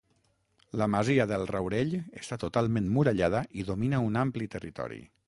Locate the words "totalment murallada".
2.45-3.43